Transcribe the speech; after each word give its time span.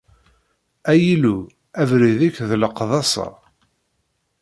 Ay 0.91 1.01
Illu, 1.13 1.37
abrid-ik, 1.81 2.37
d 2.49 2.51
leqdasa! 2.61 3.27